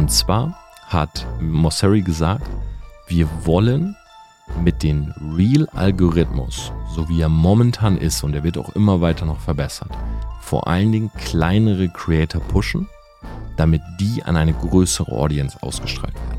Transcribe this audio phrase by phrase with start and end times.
[0.00, 0.54] Und zwar
[0.86, 2.48] hat Mosseri gesagt,
[3.06, 3.94] wir wollen
[4.62, 9.38] mit dem Real-Algorithmus, so wie er momentan ist, und er wird auch immer weiter noch
[9.40, 9.90] verbessert,
[10.40, 12.88] vor allen Dingen kleinere Creator pushen,
[13.58, 16.29] damit die an eine größere Audience ausgestrahlt werden.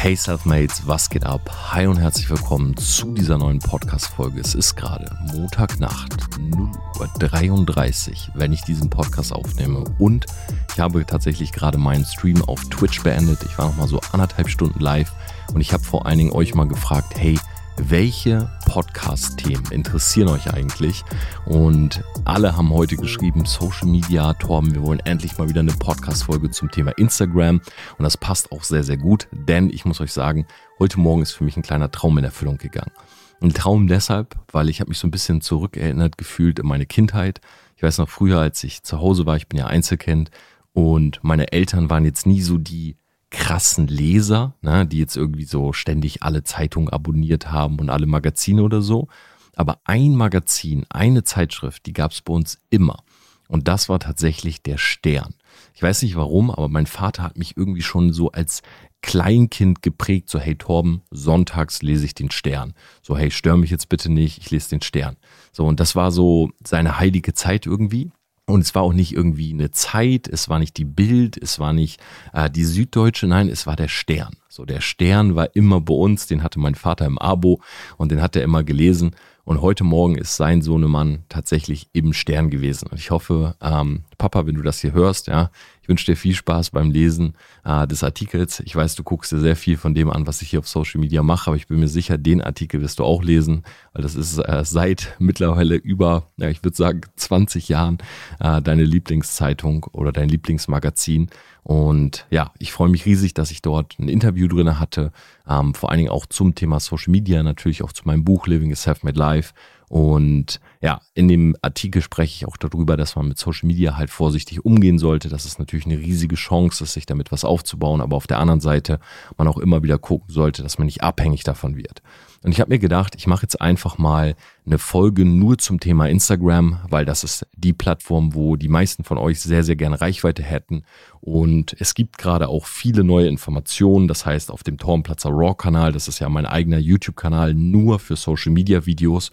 [0.00, 1.50] Hey Selfmates, was geht ab?
[1.72, 4.40] Hi und herzlich willkommen zu dieser neuen Podcast-Folge.
[4.40, 9.82] Es ist gerade Montagnacht, 0.33 Uhr, wenn ich diesen Podcast aufnehme.
[9.98, 10.26] Und
[10.72, 13.40] ich habe tatsächlich gerade meinen Stream auf Twitch beendet.
[13.42, 15.12] Ich war noch mal so anderthalb Stunden live
[15.52, 17.36] und ich habe vor allen Dingen euch mal gefragt, hey,
[17.80, 21.04] welche Podcast-Themen interessieren euch eigentlich?
[21.46, 26.50] Und alle haben heute geschrieben, Social Media, Torben, wir wollen endlich mal wieder eine Podcast-Folge
[26.50, 27.60] zum Thema Instagram.
[27.96, 30.46] Und das passt auch sehr, sehr gut, denn ich muss euch sagen,
[30.78, 32.92] heute Morgen ist für mich ein kleiner Traum in Erfüllung gegangen.
[33.40, 37.40] Ein Traum deshalb, weil ich habe mich so ein bisschen zurückerinnert gefühlt in meine Kindheit.
[37.76, 40.30] Ich weiß noch früher, als ich zu Hause war, ich bin ja Einzelkind
[40.72, 42.97] und meine Eltern waren jetzt nie so die
[43.30, 48.62] krassen Leser, ne, die jetzt irgendwie so ständig alle Zeitungen abonniert haben und alle Magazine
[48.62, 49.08] oder so.
[49.54, 53.02] Aber ein Magazin, eine Zeitschrift, die gab es bei uns immer.
[53.48, 55.34] Und das war tatsächlich der Stern.
[55.74, 58.62] Ich weiß nicht warum, aber mein Vater hat mich irgendwie schon so als
[59.00, 62.74] Kleinkind geprägt, so hey Torben, sonntags lese ich den Stern.
[63.02, 65.16] So hey, stör mich jetzt bitte nicht, ich lese den Stern.
[65.52, 68.10] So und das war so seine heilige Zeit irgendwie.
[68.48, 71.74] Und es war auch nicht irgendwie eine Zeit, es war nicht die Bild, es war
[71.74, 72.00] nicht
[72.32, 74.36] äh, die Süddeutsche, nein, es war der Stern.
[74.48, 77.60] So, der Stern war immer bei uns, den hatte mein Vater im Abo
[77.98, 79.14] und den hat er immer gelesen.
[79.44, 82.88] Und heute Morgen ist sein Sohnemann tatsächlich im Stern gewesen.
[82.90, 85.50] Und ich hoffe, ähm, Papa, wenn du das hier hörst, ja,
[85.88, 87.32] ich wünsche dir viel Spaß beim Lesen
[87.64, 88.60] äh, des Artikels.
[88.60, 91.00] Ich weiß, du guckst dir sehr viel von dem an, was ich hier auf Social
[91.00, 93.62] Media mache, aber ich bin mir sicher, den Artikel wirst du auch lesen,
[93.94, 97.96] weil das ist äh, seit mittlerweile über, ja, ich würde sagen, 20 Jahren
[98.38, 101.30] äh, deine Lieblingszeitung oder dein Lieblingsmagazin.
[101.62, 105.10] Und ja, ich freue mich riesig, dass ich dort ein Interview drin hatte,
[105.48, 108.72] ähm, vor allen Dingen auch zum Thema Social Media, natürlich auch zu meinem Buch Living
[108.72, 109.54] a Self-Made Life.
[109.88, 114.10] Und ja, in dem Artikel spreche ich auch darüber, dass man mit Social Media halt
[114.10, 115.28] vorsichtig umgehen sollte.
[115.28, 119.00] Das ist natürlich eine riesige Chance, sich damit was aufzubauen, aber auf der anderen Seite
[119.38, 122.02] man auch immer wieder gucken sollte, dass man nicht abhängig davon wird.
[122.44, 124.36] Und ich habe mir gedacht, ich mache jetzt einfach mal
[124.68, 129.16] eine Folge nur zum Thema Instagram, weil das ist die Plattform, wo die meisten von
[129.16, 130.82] euch sehr, sehr gerne Reichweite hätten.
[131.20, 134.08] Und es gibt gerade auch viele neue Informationen.
[134.08, 139.30] Das heißt, auf dem Tormplatzer Raw-Kanal, das ist ja mein eigener YouTube-Kanal nur für Social-Media-Videos,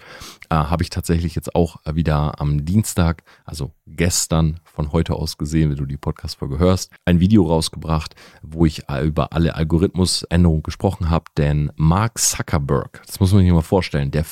[0.50, 5.70] äh, habe ich tatsächlich jetzt auch wieder am Dienstag, also gestern von heute aus gesehen,
[5.70, 11.26] wenn du die Podcast-Folge hörst, ein Video rausgebracht, wo ich über alle Algorithmusänderungen gesprochen habe.
[11.38, 14.24] Denn Mark Zuckerberg, das muss man sich mal vorstellen, der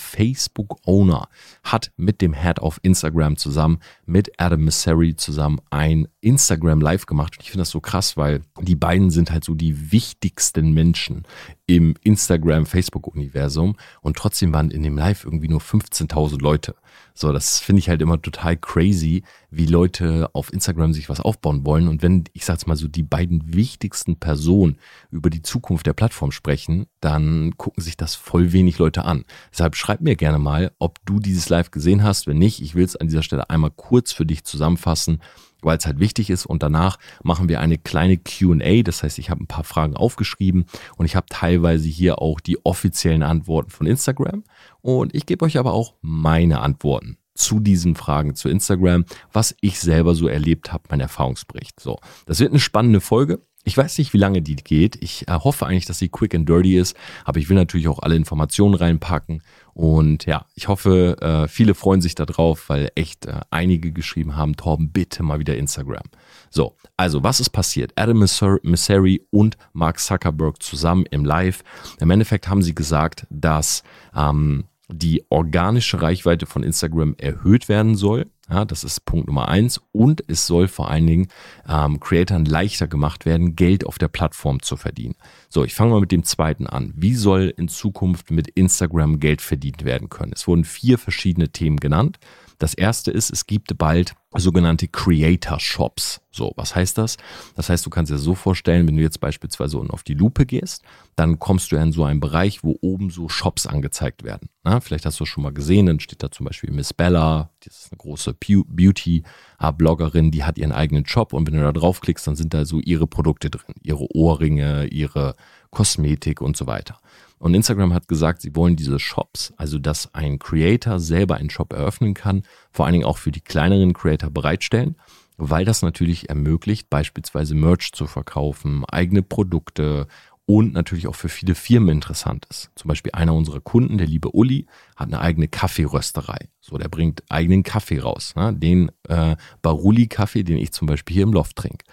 [0.93, 1.27] Facebook-Owner
[1.63, 7.37] hat mit dem Head auf Instagram zusammen, mit Adam Misseri zusammen ein Instagram Live gemacht.
[7.37, 11.23] Und ich finde das so krass, weil die beiden sind halt so die wichtigsten Menschen
[11.65, 16.75] im Instagram-Facebook-Universum und trotzdem waren in dem Live irgendwie nur 15.000 Leute.
[17.13, 21.65] So, das finde ich halt immer total crazy, wie Leute auf Instagram sich was aufbauen
[21.65, 21.87] wollen.
[21.87, 24.77] Und wenn, ich sag's mal so, die beiden wichtigsten Personen
[25.11, 29.23] über die Zukunft der Plattform sprechen, dann gucken sich das voll wenig Leute an.
[29.51, 32.27] Deshalb schreib mir gerne mal, ob du dieses Live gesehen hast.
[32.27, 35.19] Wenn nicht, ich will es an dieser Stelle einmal kurz für dich zusammenfassen
[35.65, 36.45] weil es halt wichtig ist.
[36.45, 38.83] Und danach machen wir eine kleine QA.
[38.83, 40.65] Das heißt, ich habe ein paar Fragen aufgeschrieben
[40.97, 44.43] und ich habe teilweise hier auch die offiziellen Antworten von Instagram.
[44.81, 49.79] Und ich gebe euch aber auch meine Antworten zu diesen Fragen zu Instagram, was ich
[49.79, 51.79] selber so erlebt habe, mein Erfahrungsbericht.
[51.79, 53.41] So, das wird eine spannende Folge.
[53.65, 55.01] Ich weiß nicht, wie lange die geht.
[55.01, 57.99] Ich äh, hoffe eigentlich, dass sie quick and dirty ist, aber ich will natürlich auch
[57.99, 59.41] alle Informationen reinpacken.
[59.73, 64.55] Und ja, ich hoffe, äh, viele freuen sich darauf, weil echt äh, einige geschrieben haben,
[64.55, 66.03] Torben, bitte mal wieder Instagram.
[66.49, 67.91] So, also was ist passiert?
[67.95, 71.63] Adam Misseri und Mark Zuckerberg zusammen im Live.
[71.99, 73.83] Im Endeffekt haben sie gesagt, dass
[74.15, 78.27] ähm, die organische Reichweite von Instagram erhöht werden soll.
[78.49, 79.79] Ja, das ist Punkt Nummer eins.
[79.93, 81.27] Und es soll vor allen Dingen
[81.67, 85.15] ähm, Creatoren leichter gemacht werden, Geld auf der Plattform zu verdienen.
[85.49, 86.93] So, ich fange mal mit dem zweiten an.
[86.95, 90.33] Wie soll in Zukunft mit Instagram Geld verdient werden können?
[90.35, 92.19] Es wurden vier verschiedene Themen genannt.
[92.59, 96.21] Das erste ist, es gibt bald sogenannte Creator Shops.
[96.31, 97.17] So, was heißt das?
[97.55, 100.83] Das heißt, du kannst dir so vorstellen, wenn du jetzt beispielsweise auf die Lupe gehst,
[101.15, 104.49] dann kommst du in so einen Bereich, wo oben so Shops angezeigt werden.
[104.63, 107.51] Na, vielleicht hast du es schon mal gesehen, dann steht da zum Beispiel Miss Bella,
[107.63, 112.25] das ist eine große Beauty-Bloggerin, die hat ihren eigenen Shop und wenn du da draufklickst,
[112.25, 115.35] dann sind da so ihre Produkte drin, ihre Ohrringe, ihre
[115.69, 116.97] Kosmetik und so weiter.
[117.43, 121.73] Und Instagram hat gesagt, sie wollen diese Shops, also dass ein Creator selber einen Shop
[121.73, 124.95] eröffnen kann, vor allen Dingen auch für die kleineren Creator bereitstellen,
[125.35, 130.07] weil das natürlich ermöglicht, beispielsweise Merch zu verkaufen, eigene Produkte
[130.45, 132.69] und natürlich auch für viele Firmen interessant ist.
[132.75, 136.47] Zum Beispiel einer unserer Kunden, der liebe Uli, hat eine eigene Kaffeerösterei.
[136.61, 138.35] So, der bringt eigenen Kaffee raus.
[138.37, 138.53] Ne?
[138.53, 141.83] Den äh, Baruli-Kaffee, den ich zum Beispiel hier im Loft trinke.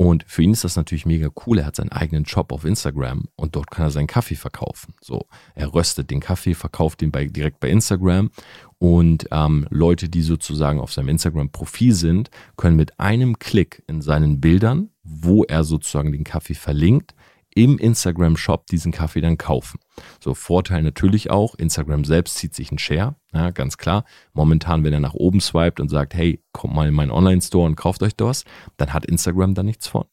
[0.00, 1.58] Und für ihn ist das natürlich mega cool.
[1.58, 4.94] Er hat seinen eigenen Shop auf Instagram und dort kann er seinen Kaffee verkaufen.
[5.00, 8.30] So, er röstet den Kaffee, verkauft den bei, direkt bei Instagram
[8.78, 14.40] und ähm, Leute, die sozusagen auf seinem Instagram-Profil sind, können mit einem Klick in seinen
[14.40, 17.16] Bildern, wo er sozusagen den Kaffee verlinkt,
[17.56, 19.80] im Instagram-Shop diesen Kaffee dann kaufen.
[20.20, 24.04] So, Vorteil natürlich auch, Instagram selbst zieht sich einen Share, ja, ganz klar.
[24.32, 27.76] Momentan, wenn er nach oben swiped und sagt, hey, kommt mal in meinen Online-Store und
[27.76, 28.44] kauft euch das,
[28.76, 30.04] dann hat Instagram da nichts von.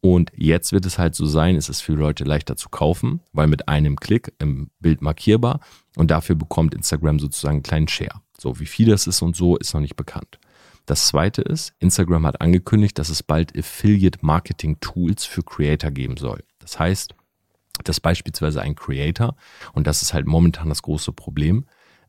[0.00, 3.48] Und jetzt wird es halt so sein, es ist für Leute leichter zu kaufen, weil
[3.48, 5.60] mit einem Klick im Bild markierbar
[5.96, 8.20] und dafür bekommt Instagram sozusagen einen kleinen Share.
[8.38, 10.38] So, wie viel das ist und so, ist noch nicht bekannt.
[10.84, 16.16] Das zweite ist, Instagram hat angekündigt, dass es bald Affiliate Marketing Tools für Creator geben
[16.16, 16.44] soll.
[16.60, 17.15] Das heißt,
[17.84, 19.36] dass beispielsweise ein Creator,
[19.72, 21.66] und das ist halt momentan das große Problem,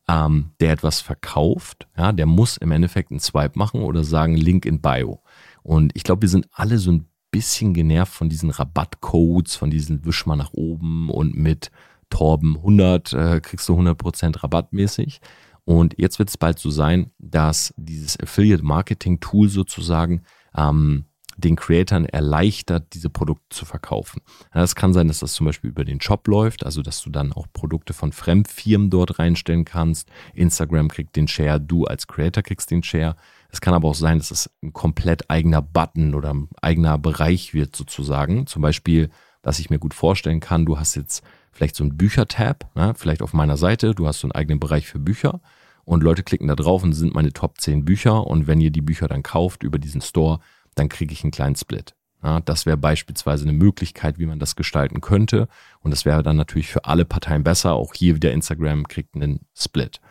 [0.08, 4.66] ähm, der etwas verkauft, ja, der muss im Endeffekt einen Swipe machen oder sagen Link
[4.66, 5.22] in Bio.
[5.64, 10.06] Und ich glaube, wir sind alle so ein bisschen genervt von diesen Rabattcodes, von diesen
[10.06, 11.72] Wisch mal nach oben und mit
[12.10, 15.20] Torben 100 äh, kriegst du 100% rabattmäßig.
[15.66, 20.22] Und jetzt wird es bald so sein, dass dieses Affiliate Marketing Tool sozusagen
[20.56, 21.06] ähm,
[21.38, 24.22] den Creatoren erleichtert, diese Produkte zu verkaufen.
[24.52, 27.32] Es kann sein, dass das zum Beispiel über den Shop läuft, also dass du dann
[27.32, 30.10] auch Produkte von Fremdfirmen dort reinstellen kannst.
[30.34, 33.16] Instagram kriegt den Share, du als Creator kriegst den Share.
[33.50, 37.54] Es kann aber auch sein, dass es ein komplett eigener Button oder ein eigener Bereich
[37.54, 38.48] wird sozusagen.
[38.48, 39.10] Zum Beispiel,
[39.44, 42.94] dass ich mir gut vorstellen kann, du hast jetzt vielleicht so einen Büchertab, ne?
[42.96, 45.40] vielleicht auf meiner Seite, du hast so einen eigenen Bereich für Bücher
[45.88, 48.82] und Leute klicken da drauf und sind meine Top 10 Bücher und wenn ihr die
[48.82, 50.40] Bücher dann kauft über diesen Store,
[50.78, 51.96] dann kriege ich einen kleinen Split.
[52.24, 55.48] Ja, das wäre beispielsweise eine Möglichkeit, wie man das gestalten könnte.
[55.82, 57.74] Und das wäre dann natürlich für alle Parteien besser.
[57.74, 60.02] Auch hier wieder Instagram kriegt einen Split.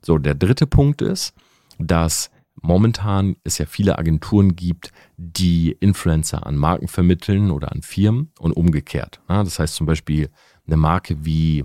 [0.00, 1.34] So, der dritte Punkt ist,
[1.78, 2.30] dass
[2.62, 8.52] momentan es ja viele Agenturen gibt, die Influencer an Marken vermitteln oder an Firmen und
[8.52, 9.20] umgekehrt.
[9.28, 10.30] Ja, das heißt zum Beispiel
[10.66, 11.64] eine Marke wie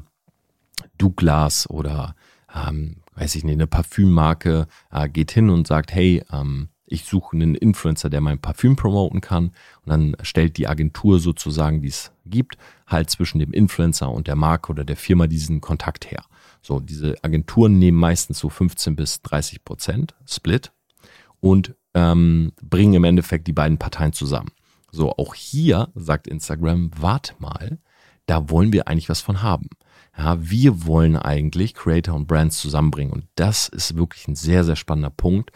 [0.97, 2.15] Douglas oder
[2.53, 7.35] ähm, weiß ich nicht, eine Parfümmarke äh, geht hin und sagt, hey, ähm, ich suche
[7.35, 9.47] einen Influencer, der mein Parfüm promoten kann.
[9.85, 12.57] Und dann stellt die Agentur sozusagen, die es gibt,
[12.87, 16.23] halt zwischen dem Influencer und der Marke oder der Firma diesen Kontakt her.
[16.61, 20.71] So, diese Agenturen nehmen meistens so 15 bis 30 Prozent Split
[21.39, 24.51] und ähm, bringen im Endeffekt die beiden Parteien zusammen.
[24.91, 27.79] So, auch hier sagt Instagram, warte mal,
[28.25, 29.69] da wollen wir eigentlich was von haben.
[30.17, 33.13] Ja, wir wollen eigentlich Creator und Brands zusammenbringen.
[33.13, 35.51] Und das ist wirklich ein sehr, sehr spannender Punkt,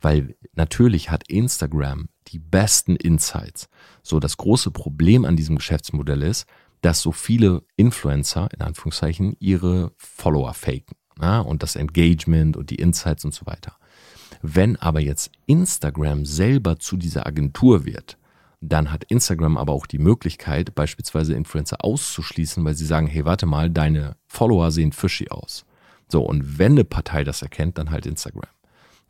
[0.00, 3.68] weil natürlich hat Instagram die besten Insights.
[4.02, 6.46] So, das große Problem an diesem Geschäftsmodell ist,
[6.80, 10.96] dass so viele Influencer, in Anführungszeichen, ihre Follower faken.
[11.20, 13.76] Ja, und das Engagement und die Insights und so weiter.
[14.40, 18.18] Wenn aber jetzt Instagram selber zu dieser Agentur wird,
[18.60, 23.46] dann hat Instagram aber auch die Möglichkeit, beispielsweise Influencer auszuschließen, weil sie sagen, hey, warte
[23.46, 25.64] mal, deine Follower sehen fishy aus.
[26.08, 28.50] So, und wenn eine Partei das erkennt, dann halt Instagram.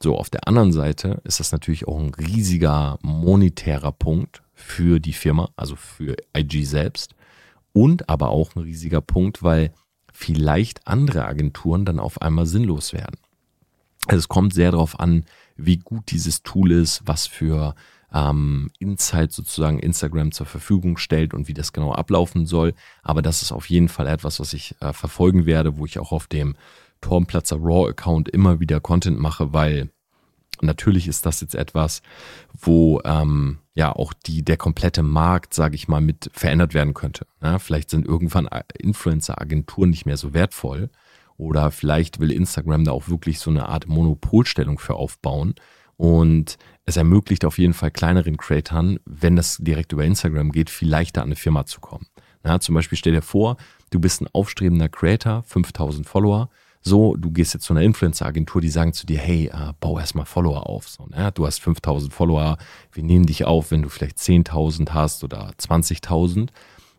[0.00, 5.12] So, auf der anderen Seite ist das natürlich auch ein riesiger monetärer Punkt für die
[5.12, 7.14] Firma, also für IG selbst.
[7.73, 9.73] Und aber auch ein riesiger Punkt, weil
[10.12, 13.19] vielleicht andere Agenturen dann auf einmal sinnlos werden.
[14.07, 15.25] Also es kommt sehr darauf an,
[15.57, 17.75] wie gut dieses Tool ist, was für
[18.12, 22.75] ähm, Insights sozusagen Instagram zur Verfügung stellt und wie das genau ablaufen soll.
[23.02, 26.12] Aber das ist auf jeden Fall etwas, was ich äh, verfolgen werde, wo ich auch
[26.12, 26.57] auf dem
[27.00, 29.90] Turmplatzer Raw-Account immer wieder Content mache, weil
[30.61, 32.02] natürlich ist das jetzt etwas,
[32.52, 37.26] wo ähm, ja auch die, der komplette Markt, sage ich mal, mit verändert werden könnte.
[37.43, 40.90] Ja, vielleicht sind irgendwann Influencer-Agenturen nicht mehr so wertvoll
[41.37, 45.55] oder vielleicht will Instagram da auch wirklich so eine Art Monopolstellung für aufbauen.
[45.97, 50.88] Und es ermöglicht auf jeden Fall kleineren Creatoren, wenn das direkt über Instagram geht, viel
[50.88, 52.07] leichter an eine Firma zu kommen.
[52.45, 53.57] Ja, zum Beispiel stell dir vor,
[53.90, 56.50] du bist ein aufstrebender Creator, 5000 Follower,
[56.88, 60.26] so, du gehst jetzt zu einer Influencer-Agentur, die sagen zu dir, hey, äh, bau erstmal
[60.26, 60.88] Follower auf.
[60.88, 61.30] So, ne?
[61.33, 62.59] Du hast 5000 Follower,
[62.92, 66.49] wir nehmen dich auf, wenn du vielleicht 10.000 hast oder 20.000.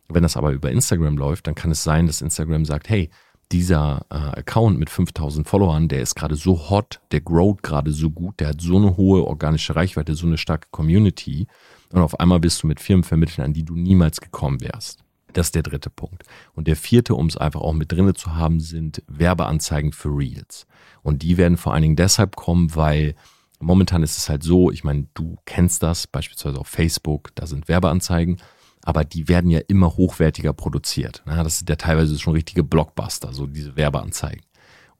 [0.08, 3.10] Wenn das aber über Instagram läuft, dann kann es sein, dass Instagram sagt, hey,
[3.52, 8.12] dieser äh, Account mit 5000 Followern, der ist gerade so hot, der growt gerade so
[8.12, 11.48] gut, der hat so eine hohe organische Reichweite, so eine starke Community.
[11.92, 15.04] Und auf einmal bist du mit Firmen vermittelt, an die du niemals gekommen wärst.
[15.34, 16.24] Das ist der dritte Punkt.
[16.54, 20.66] Und der vierte, um es einfach auch mit drinne zu haben, sind Werbeanzeigen für Reels.
[21.02, 23.16] Und die werden vor allen Dingen deshalb kommen, weil
[23.60, 27.68] momentan ist es halt so, ich meine, du kennst das, beispielsweise auf Facebook, da sind
[27.68, 28.38] Werbeanzeigen,
[28.84, 31.22] aber die werden ja immer hochwertiger produziert.
[31.26, 34.44] Das sind ja teilweise schon richtige Blockbuster, so diese Werbeanzeigen.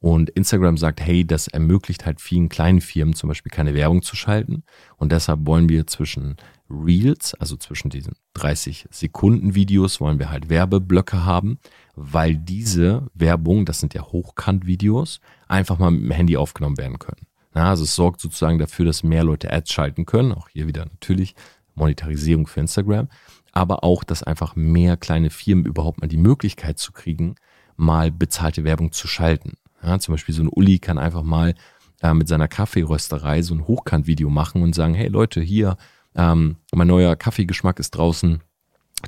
[0.02, 4.16] Und Instagram sagt, hey, das ermöglicht halt vielen kleinen Firmen zum Beispiel keine Werbung zu
[4.16, 4.64] schalten.
[4.98, 6.38] Und deshalb wollen wir zwischen
[6.70, 11.60] Reels, also zwischen diesen 30 Sekunden Videos, wollen wir halt Werbeblöcke haben,
[11.96, 17.28] weil diese Werbung, das sind ja Hochkant-Videos, einfach mal mit dem Handy aufgenommen werden können.
[17.56, 20.32] Ja, also es sorgt sozusagen dafür, dass mehr Leute Ads schalten können.
[20.32, 21.36] Auch hier wieder natürlich
[21.76, 23.10] Monetarisierung für Instagram.
[23.52, 27.36] Aber auch, dass einfach mehr kleine Firmen überhaupt mal die Möglichkeit zu kriegen,
[27.76, 29.54] mal bezahlte Werbung zu schalten.
[29.82, 31.56] Ja, zum Beispiel so ein Uli kann einfach mal
[32.02, 35.78] äh, mit seiner Kaffeerösterei so ein Hochkant-Video machen und sagen, hey Leute, hier,
[36.16, 38.42] ähm, mein neuer Kaffeegeschmack ist draußen,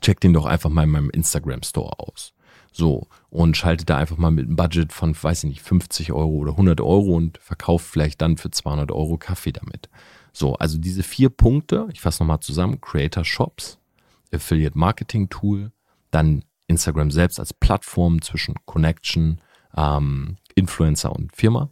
[0.02, 2.34] checkt den doch einfach mal in meinem Instagram-Store aus.
[2.72, 6.32] So, und schaltet da einfach mal mit einem Budget von, weiß ich nicht, 50 Euro
[6.32, 9.90] oder 100 Euro und verkauft vielleicht dann für 200 Euro Kaffee damit.
[10.32, 13.78] So, also diese vier Punkte, ich fasse nochmal zusammen, Creator Shops,
[14.34, 15.72] Affiliate Marketing Tool,
[16.12, 19.42] dann Instagram selbst als Plattform zwischen Connection,
[19.76, 21.70] ähm, Influencer und Firma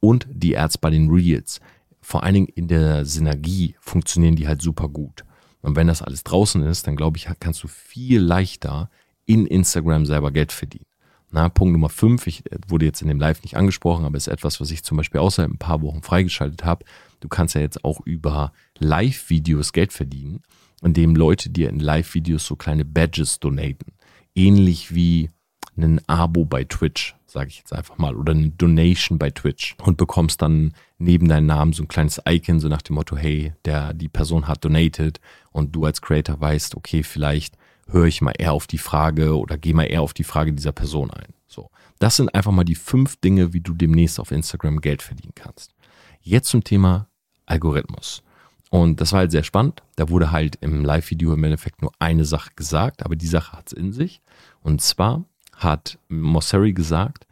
[0.00, 1.60] und die Ads bei den Reels.
[2.02, 5.24] Vor allen Dingen in der Synergie funktionieren die halt super gut.
[5.62, 8.90] Und wenn das alles draußen ist, dann glaube ich, kannst du viel leichter
[9.24, 10.86] in Instagram selber Geld verdienen.
[11.30, 14.26] Na, Punkt Nummer 5, ich äh, wurde jetzt in dem Live nicht angesprochen, aber ist
[14.26, 16.84] etwas, was ich zum Beispiel außerhalb ein paar Wochen freigeschaltet habe.
[17.20, 20.42] Du kannst ja jetzt auch über Live-Videos Geld verdienen,
[20.82, 23.92] indem Leute dir in Live-Videos so kleine Badges donaten.
[24.34, 25.30] Ähnlich wie
[25.76, 29.96] ein Abo bei Twitch, sage ich jetzt einfach mal, oder eine Donation bei Twitch und
[29.96, 33.94] bekommst dann neben deinem Namen so ein kleines Icon, so nach dem Motto, hey, der,
[33.94, 37.56] die Person hat donated und du als Creator weißt, okay, vielleicht
[37.88, 40.72] höre ich mal eher auf die Frage oder gehe mal eher auf die Frage dieser
[40.72, 41.34] Person ein.
[41.46, 41.70] So.
[41.98, 45.74] Das sind einfach mal die fünf Dinge, wie du demnächst auf Instagram Geld verdienen kannst.
[46.20, 47.08] Jetzt zum Thema
[47.46, 48.22] Algorithmus.
[48.70, 49.82] Und das war halt sehr spannend.
[49.96, 53.66] Da wurde halt im Live-Video im Endeffekt nur eine Sache gesagt, aber die Sache hat
[53.66, 54.22] es in sich.
[54.62, 55.26] Und zwar
[55.62, 57.26] hat Mosseri gesagt,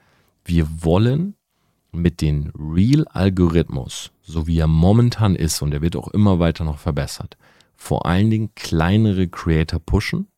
[0.44, 1.34] wir wollen
[1.92, 6.78] mit dem Real-Algorithmus, so wie er momentan ist, und er wird auch immer weiter noch
[6.78, 7.36] verbessert,
[7.76, 10.28] vor allen Dingen kleinere Creator pushen,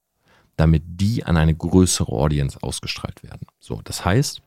[0.57, 3.47] damit die an eine größere Audience ausgestrahlt werden.
[3.59, 4.43] So, das heißt,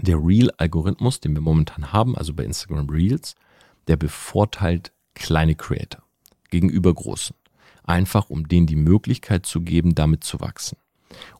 [0.00, 3.34] der Real-Algorithmus, den wir momentan haben, also bei Instagram Reels,
[3.88, 6.02] der bevorteilt kleine Creator
[6.50, 7.34] gegenüber großen.
[7.82, 10.76] Einfach um denen die Möglichkeit zu geben, damit zu wachsen.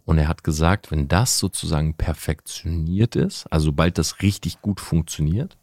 [0.04, 5.56] Und er hat gesagt, wenn das sozusagen perfektioniert ist, also sobald das richtig gut funktioniert,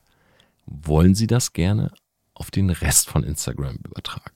[0.66, 1.92] wollen sie das gerne
[2.34, 4.32] auf den Rest von Instagram übertragen.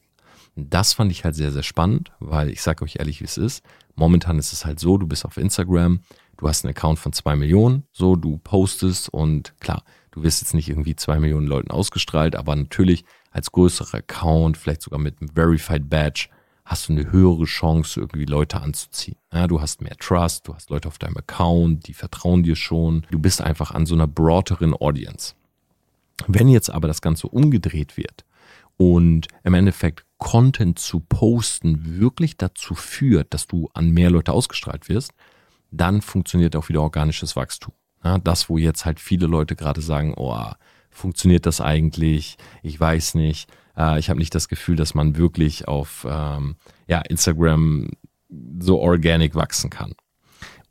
[0.55, 3.37] Und das fand ich halt sehr, sehr spannend, weil ich sage euch ehrlich, wie es
[3.37, 3.63] ist.
[3.95, 6.01] Momentan ist es halt so, du bist auf Instagram,
[6.37, 10.53] du hast einen Account von zwei Millionen, so du postest und klar, du wirst jetzt
[10.53, 15.29] nicht irgendwie zwei Millionen Leuten ausgestrahlt, aber natürlich als größerer Account, vielleicht sogar mit einem
[15.29, 16.27] Verified Badge,
[16.71, 19.17] hast du eine höhere Chance, irgendwie Leute anzuziehen.
[19.33, 23.05] Ja, du hast mehr Trust, du hast Leute auf deinem Account, die vertrauen dir schon.
[23.11, 25.35] Du bist einfach an so einer broaderen Audience.
[26.27, 28.23] Wenn jetzt aber das Ganze umgedreht wird
[28.77, 34.87] und im Endeffekt Content zu posten wirklich dazu führt, dass du an mehr Leute ausgestrahlt
[34.87, 35.11] wirst,
[35.71, 37.73] dann funktioniert auch wieder organisches Wachstum.
[38.01, 40.45] Ja, das, wo jetzt halt viele Leute gerade sagen, oh,
[40.89, 42.37] funktioniert das eigentlich?
[42.63, 43.49] Ich weiß nicht.
[43.77, 46.55] Äh, ich habe nicht das Gefühl, dass man wirklich auf ähm,
[46.87, 47.89] ja, Instagram
[48.59, 49.93] so organic wachsen kann.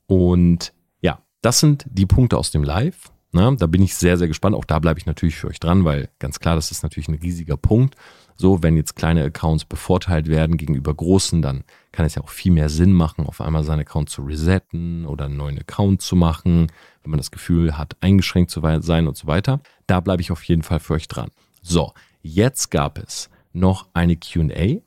[0.07, 3.11] Und ja, das sind die Punkte aus dem Live.
[3.33, 4.57] Na, da bin ich sehr, sehr gespannt.
[4.57, 7.15] Auch da bleibe ich natürlich für euch dran, weil ganz klar, das ist natürlich ein
[7.15, 7.95] riesiger Punkt.
[8.37, 12.51] So, wenn jetzt kleine Accounts bevorteilt werden gegenüber großen, dann kann es ja auch viel
[12.51, 16.69] mehr Sinn machen, auf einmal seinen Account zu resetten oder einen neuen Account zu machen,
[17.03, 19.61] wenn man das Gefühl hat, eingeschränkt zu sein und so weiter.
[19.87, 21.31] Da bleibe ich auf jeden Fall für euch dran.
[21.63, 21.93] So,
[22.23, 24.81] Jetzt gab es noch eine QA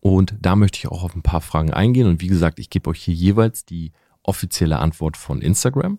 [0.00, 2.06] und da möchte ich auch auf ein paar Fragen eingehen.
[2.06, 5.98] Und wie gesagt, ich gebe euch hier jeweils die offizielle Antwort von Instagram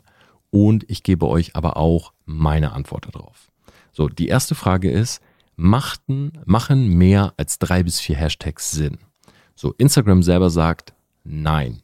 [0.49, 3.51] und ich gebe euch aber auch meine Antwort darauf.
[3.91, 5.21] So, die erste Frage ist,
[5.55, 8.97] machten, machen mehr als drei bis vier Hashtags Sinn?
[9.55, 11.81] So, Instagram selber sagt nein.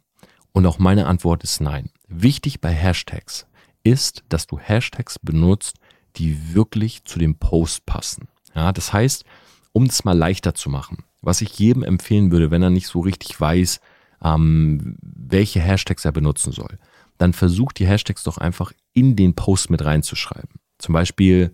[0.52, 1.92] Und auch meine Antwort ist nein.
[2.08, 3.46] Wichtig bei Hashtags
[3.84, 5.76] ist, dass du Hashtags benutzt,
[6.16, 8.28] die wirklich zu dem Post passen.
[8.58, 9.24] Ja, das heißt,
[9.72, 13.00] um es mal leichter zu machen, was ich jedem empfehlen würde, wenn er nicht so
[13.00, 13.80] richtig weiß,
[14.24, 16.80] ähm, welche Hashtags er benutzen soll,
[17.20, 20.60] dann versucht die Hashtags doch einfach in den Post mit reinzuschreiben.
[20.80, 21.54] Zum Beispiel,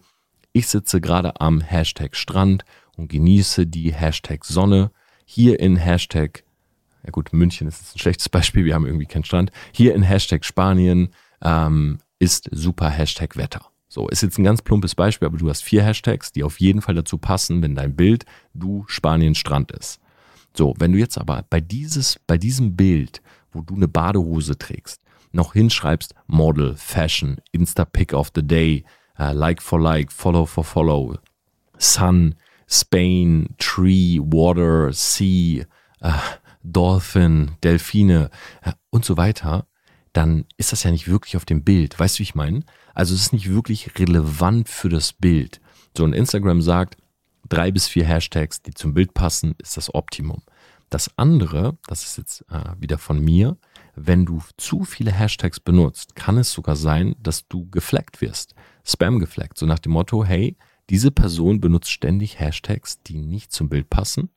[0.53, 2.63] ich sitze gerade am Hashtag Strand
[2.95, 4.91] und genieße die Hashtag Sonne.
[5.25, 6.43] Hier in Hashtag
[7.03, 9.51] ja gut, München ist ein schlechtes Beispiel, wir haben irgendwie keinen Strand.
[9.73, 11.09] Hier in Hashtag Spanien
[11.41, 13.72] ähm, ist super Hashtag Wetter.
[13.93, 16.81] So, ist jetzt ein ganz plumpes Beispiel, aber du hast vier Hashtags, die auf jeden
[16.81, 19.99] Fall dazu passen, wenn dein Bild du Spanien Strand ist.
[20.57, 23.21] So, wenn du jetzt aber bei dieses, bei diesem Bild,
[23.51, 24.99] wo du eine Badehose trägst,
[25.31, 28.83] noch hinschreibst Model, Fashion, Insta Pick of the Day,
[29.19, 31.19] uh, Like for Like, Follow for Follow,
[31.77, 32.33] Sun,
[32.67, 35.67] Spain, Tree, Water, Sea,
[36.03, 36.13] uh,
[36.63, 38.31] Dolphin, Delfine
[38.65, 39.67] uh, und so weiter,
[40.13, 41.99] dann ist das ja nicht wirklich auf dem Bild.
[41.99, 42.63] Weißt du, wie ich meine?
[42.93, 45.59] Also es ist nicht wirklich relevant für das Bild.
[45.97, 46.97] So ein Instagram sagt,
[47.49, 50.43] drei bis vier Hashtags, die zum Bild passen, ist das Optimum.
[50.89, 53.57] Das andere, das ist jetzt äh, wieder von mir,
[53.95, 58.53] wenn du zu viele Hashtags benutzt, kann es sogar sein, dass du gefleckt wirst.
[58.85, 59.57] Spam gefleckt.
[59.57, 60.55] So nach dem Motto, hey,
[60.89, 64.29] diese Person benutzt ständig Hashtags, die nicht zum Bild passen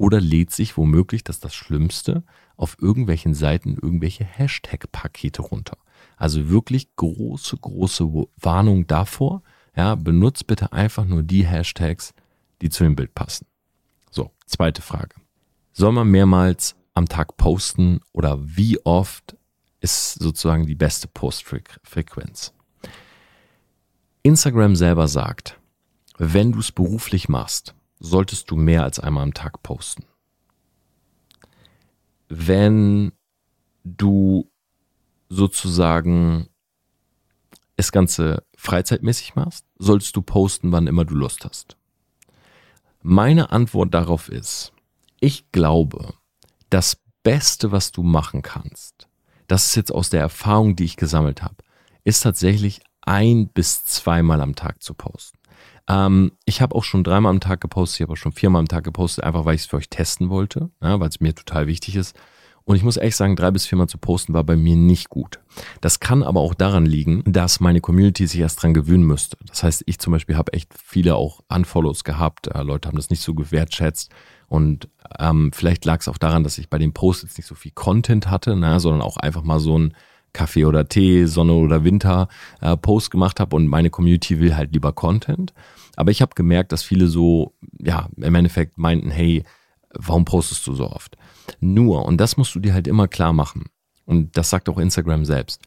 [0.00, 2.24] oder lädt sich womöglich, das ist das Schlimmste,
[2.56, 5.76] auf irgendwelchen Seiten irgendwelche Hashtag-Pakete runter.
[6.16, 9.42] Also wirklich große, große Warnung davor.
[9.76, 12.14] Ja, benutzt bitte einfach nur die Hashtags,
[12.62, 13.46] die zu dem Bild passen.
[14.10, 15.16] So, zweite Frage.
[15.74, 19.36] Soll man mehrmals am Tag posten oder wie oft
[19.80, 22.54] ist sozusagen die beste Postfrequenz?
[24.22, 25.60] Instagram selber sagt,
[26.16, 30.04] wenn du es beruflich machst, solltest du mehr als einmal am Tag posten.
[32.28, 33.12] Wenn
[33.84, 34.50] du
[35.28, 36.48] sozusagen
[37.76, 41.76] das Ganze freizeitmäßig machst, solltest du posten, wann immer du Lust hast.
[43.02, 44.72] Meine Antwort darauf ist,
[45.20, 46.14] ich glaube,
[46.68, 49.08] das Beste, was du machen kannst,
[49.46, 51.56] das ist jetzt aus der Erfahrung, die ich gesammelt habe,
[52.04, 55.39] ist tatsächlich ein bis zweimal am Tag zu posten.
[55.88, 58.68] Ähm, ich habe auch schon dreimal am Tag gepostet, ich habe auch schon viermal am
[58.68, 61.66] Tag gepostet, einfach weil ich es für euch testen wollte, ja, weil es mir total
[61.66, 62.16] wichtig ist.
[62.64, 65.40] Und ich muss ehrlich sagen, drei bis viermal zu posten war bei mir nicht gut.
[65.80, 69.36] Das kann aber auch daran liegen, dass meine Community sich erst dran gewöhnen müsste.
[69.44, 72.46] Das heißt, ich zum Beispiel habe echt viele auch Unfollows gehabt.
[72.46, 74.12] Äh, Leute haben das nicht so gewertschätzt.
[74.46, 77.54] Und ähm, vielleicht lag es auch daran, dass ich bei den Posts jetzt nicht so
[77.54, 79.94] viel Content hatte, ne, sondern auch einfach mal so ein
[80.32, 82.28] Kaffee oder Tee, Sonne oder Winter
[82.60, 85.52] äh, Post gemacht habe und meine Community will halt lieber Content.
[85.96, 89.44] Aber ich habe gemerkt, dass viele so, ja, im Endeffekt meinten, hey,
[89.92, 91.16] warum postest du so oft?
[91.60, 93.64] Nur, und das musst du dir halt immer klar machen,
[94.10, 95.62] und das sagt auch Instagram selbst,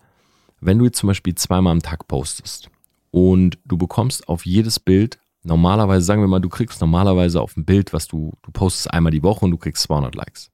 [0.59, 2.69] wenn du jetzt zum Beispiel zweimal am Tag postest
[3.09, 7.63] und du bekommst auf jedes Bild, normalerweise, sagen wir mal, du kriegst normalerweise auf ein
[7.63, 10.51] Bild, was du, du postest einmal die Woche und du kriegst 200 Likes.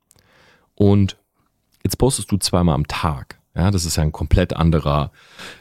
[0.76, 1.18] Und
[1.84, 3.39] jetzt postest du zweimal am Tag.
[3.56, 5.12] Ja, das ist ja ein komplett anderer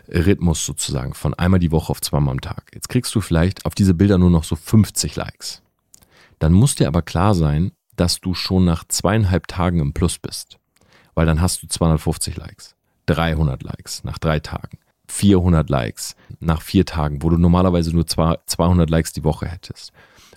[0.08, 2.70] Rhythmus sozusagen, von einmal die Woche auf zweimal am Tag.
[2.74, 5.62] Jetzt kriegst du vielleicht auf diese Bilder nur noch so 50 Likes.
[6.38, 10.58] Dann muss dir aber klar sein, dass du schon nach zweieinhalb Tagen im Plus bist.
[11.14, 16.84] Weil dann hast du 250 Likes, 300 Likes nach drei Tagen, 400 Likes nach vier
[16.84, 19.92] Tagen, wo du normalerweise nur 200 Likes die Woche hättest.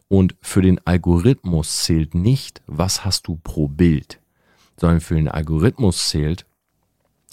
[0.07, 4.19] Und für den Algorithmus zählt nicht, was hast du pro Bild,
[4.77, 6.45] sondern für den Algorithmus zählt,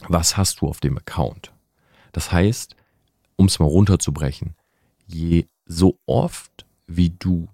[0.07, 1.53] was hast du auf dem Account.
[2.13, 2.77] Das heißt,
[3.37, 4.55] um es mal runterzubrechen,
[5.07, 7.49] je so oft wie du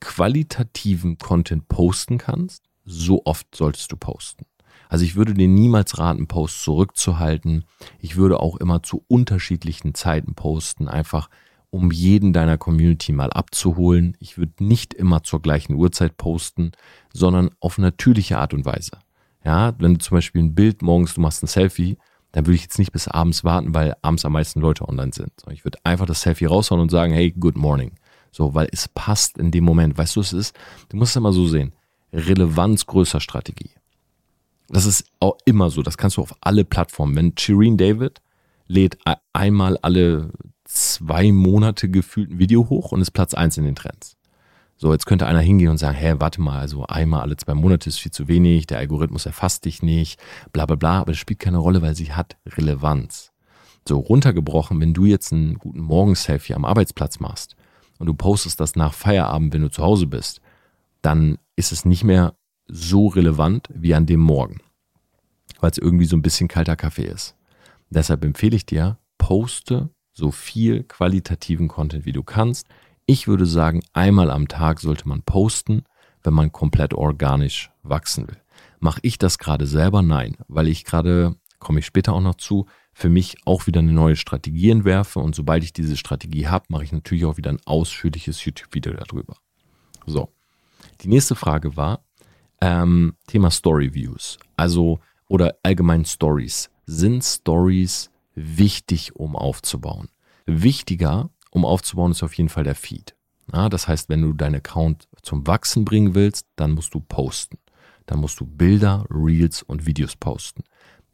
[0.00, 4.46] qualitativen Content posten kannst, so oft solltest du posten.
[4.88, 7.64] Also ich würde dir niemals raten, Posts zurückzuhalten.
[8.00, 11.30] Ich würde auch immer zu unterschiedlichen Zeiten posten, einfach
[11.70, 14.16] um jeden deiner Community mal abzuholen.
[14.18, 16.72] Ich würde nicht immer zur gleichen Uhrzeit posten,
[17.12, 18.98] sondern auf natürliche Art und Weise.
[19.44, 21.96] Ja, wenn du zum Beispiel ein Bild morgens, du machst ein Selfie,
[22.32, 25.32] dann würde ich jetzt nicht bis abends warten, weil abends am meisten Leute online sind.
[25.50, 27.92] Ich würde einfach das Selfie raushauen und sagen, hey, good morning.
[28.30, 29.98] So, weil es passt in dem Moment.
[29.98, 30.54] Weißt du, es ist?
[30.88, 31.72] Du musst es immer so sehen.
[32.12, 33.70] Relevanz größer Strategie.
[34.68, 35.82] Das ist auch immer so.
[35.82, 37.16] Das kannst du auf alle Plattformen.
[37.16, 38.20] Wenn Shireen David
[38.68, 38.98] lädt
[39.32, 40.30] einmal alle
[40.64, 44.16] zwei Monate gefühlt ein Video hoch und ist Platz eins in den Trends.
[44.82, 47.90] So, jetzt könnte einer hingehen und sagen, hä, warte mal, also einmal alle zwei Monate
[47.90, 50.18] ist viel zu wenig, der Algorithmus erfasst dich nicht,
[50.54, 53.30] bla bla bla, aber das spielt keine Rolle, weil sie hat Relevanz.
[53.86, 57.56] So, runtergebrochen, wenn du jetzt einen guten Morgenselfie am Arbeitsplatz machst
[57.98, 60.40] und du postest das nach Feierabend, wenn du zu Hause bist,
[61.02, 62.32] dann ist es nicht mehr
[62.66, 64.62] so relevant wie an dem Morgen,
[65.60, 67.36] weil es irgendwie so ein bisschen kalter Kaffee ist.
[67.90, 72.66] Deshalb empfehle ich dir, poste so viel qualitativen Content wie du kannst.
[73.06, 75.84] Ich würde sagen, einmal am Tag sollte man posten,
[76.22, 78.36] wenn man komplett organisch wachsen will.
[78.78, 80.02] Mache ich das gerade selber?
[80.02, 83.92] Nein, weil ich gerade, komme ich später auch noch zu, für mich auch wieder eine
[83.92, 87.60] neue Strategie entwerfe und sobald ich diese Strategie habe, mache ich natürlich auch wieder ein
[87.64, 89.36] ausführliches YouTube-Video darüber.
[90.06, 90.32] So,
[91.00, 92.04] die nächste Frage war,
[92.62, 94.38] Ähm, Thema Story Views.
[94.54, 96.68] Also, oder allgemein Stories.
[96.84, 100.08] Sind Stories wichtig, um aufzubauen?
[100.44, 103.14] Wichtiger, um aufzubauen, ist auf jeden Fall der Feed.
[103.52, 107.58] Ja, das heißt, wenn du deinen Account zum Wachsen bringen willst, dann musst du posten.
[108.06, 110.62] Dann musst du Bilder, Reels und Videos posten.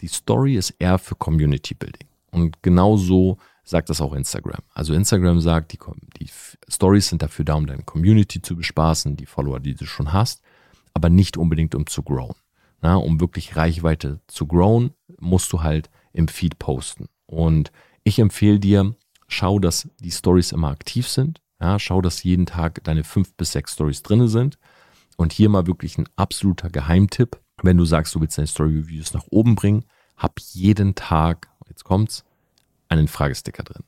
[0.01, 2.09] Die Story ist eher für Community Building.
[2.31, 4.61] Und genauso sagt das auch Instagram.
[4.75, 5.79] Also Instagram sagt, die,
[6.21, 6.31] die
[6.69, 10.43] Stories sind dafür da, um deine Community zu bespaßen, die Follower, die du schon hast,
[10.95, 12.37] aber nicht unbedingt um zu growen.
[12.83, 17.09] Na, um wirklich Reichweite zu growen, musst du halt im Feed posten.
[17.27, 17.73] Und
[18.05, 18.95] ich empfehle dir,
[19.29, 21.41] schau, dass die Stories immer aktiv sind.
[21.61, 24.59] Ja, schau, dass jeden Tag deine fünf bis sechs Stories drin sind.
[25.17, 27.41] Und hier mal wirklich ein absoluter Geheimtipp.
[27.63, 29.87] Wenn du sagst, du willst deine Story-Reviews nach oben bringen,
[30.17, 32.25] hab jeden Tag, jetzt kommt's,
[32.89, 33.83] einen Fragesticker drin.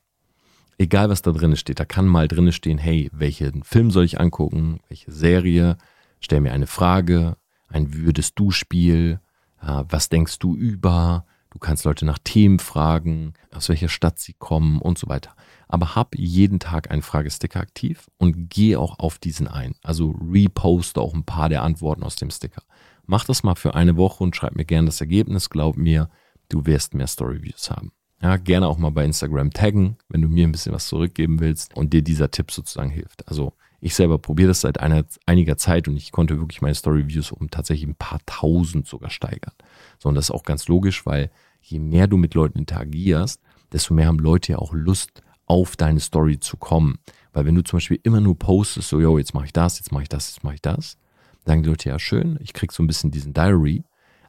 [0.79, 4.19] Egal was da drin steht, da kann mal drin stehen, hey, welchen Film soll ich
[4.19, 5.77] angucken, welche Serie,
[6.19, 9.19] stell mir eine Frage, ein würdest du Spiel,
[9.61, 14.81] was denkst du über, du kannst Leute nach Themen fragen, aus welcher Stadt sie kommen
[14.81, 15.35] und so weiter.
[15.67, 19.75] Aber hab jeden Tag einen Fragesticker aktiv und geh auch auf diesen ein.
[19.83, 22.63] Also reposte auch ein paar der Antworten aus dem Sticker.
[23.05, 25.49] Mach das mal für eine Woche und schreib mir gerne das Ergebnis.
[25.49, 26.09] Glaub mir,
[26.49, 27.91] du wirst mehr Storyviews haben.
[28.21, 31.75] Ja, gerne auch mal bei Instagram taggen, wenn du mir ein bisschen was zurückgeben willst
[31.75, 33.27] und dir dieser Tipp sozusagen hilft.
[33.27, 37.31] Also ich selber probiere das seit einer, einiger Zeit und ich konnte wirklich meine Story-Views
[37.31, 39.53] um tatsächlich ein paar tausend sogar steigern.
[39.99, 43.93] So, und das ist auch ganz logisch, weil je mehr du mit Leuten interagierst, desto
[43.93, 46.99] mehr haben Leute ja auch Lust, auf deine Story zu kommen.
[47.33, 49.91] Weil wenn du zum Beispiel immer nur postest, so, yo, jetzt mache ich das, jetzt
[49.91, 50.97] mache ich das, jetzt mache ich das,
[51.45, 53.83] sagen die Leute, ja schön, ich krieg so ein bisschen diesen Diary,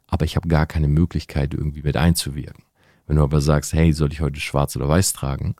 [0.07, 2.63] aber ich habe gar keine Möglichkeit, irgendwie mit einzuwirken.
[3.05, 5.55] Wenn du aber sagst, hey, soll ich heute schwarz oder weiß tragen?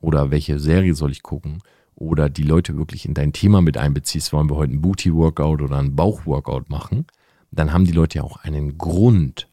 [0.00, 1.60] Oder welche Serie soll ich gucken?
[1.96, 5.78] Oder die Leute wirklich in dein Thema mit einbeziehst, wollen wir heute ein Booty-Workout oder
[5.78, 7.06] ein Bauch-Workout machen,
[7.50, 9.48] dann haben die Leute ja auch einen Grund,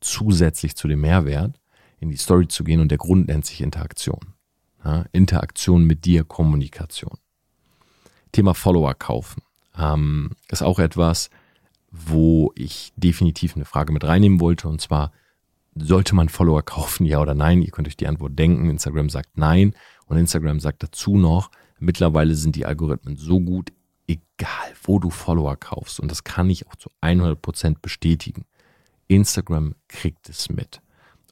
[0.00, 1.60] zusätzlich zu dem Mehrwert,
[1.98, 4.34] in die Story zu gehen und der Grund nennt sich Interaktion.
[4.84, 7.18] Ja, Interaktion mit dir, Kommunikation.
[8.32, 9.42] Thema Follower kaufen
[9.78, 11.30] ähm, ist auch etwas,
[11.90, 15.12] wo ich definitiv eine Frage mit reinnehmen wollte und zwar,
[15.74, 17.62] sollte man Follower kaufen, ja oder nein?
[17.62, 18.70] Ihr könnt euch die Antwort denken.
[18.70, 19.74] Instagram sagt nein.
[20.10, 23.72] Und Instagram sagt dazu noch, mittlerweile sind die Algorithmen so gut,
[24.08, 26.00] egal wo du Follower kaufst.
[26.00, 28.44] Und das kann ich auch zu 100% bestätigen.
[29.06, 30.80] Instagram kriegt es mit.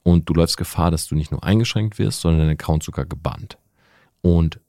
[0.04, 3.58] Und du läufst Gefahr, dass du nicht nur eingeschränkt wirst, sondern dein Account sogar gebannt.
[4.22, 4.60] Und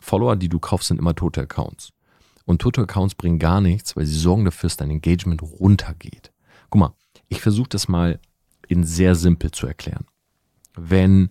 [0.00, 1.92] Follower, die du kaufst, sind immer tote Accounts.
[2.44, 6.32] Und tote Accounts bringen gar nichts, weil sie sorgen dafür, dass dein Engagement runtergeht.
[6.68, 6.94] Guck mal,
[7.28, 8.18] ich versuche das mal
[8.66, 10.06] in sehr simpel zu erklären.
[10.74, 11.30] Wenn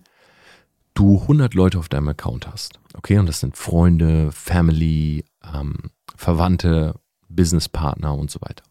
[0.94, 5.24] du 100 Leute auf deinem Account hast, okay, und das sind Freunde, Family,
[5.54, 6.94] ähm, Verwandte,
[7.28, 8.62] Businesspartner und so weiter.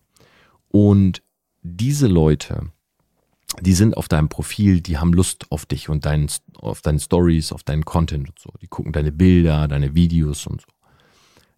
[0.69, 1.21] Und
[1.63, 2.71] diese Leute,
[3.59, 7.51] die sind auf deinem Profil, die haben Lust auf dich und dein, auf deine Stories,
[7.51, 8.51] auf deinen Content und so.
[8.61, 10.67] Die gucken deine Bilder, deine Videos und so.